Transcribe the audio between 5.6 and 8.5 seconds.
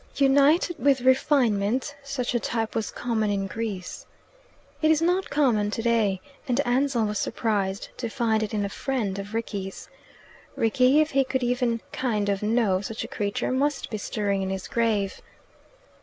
today, and Ansell was surprised to find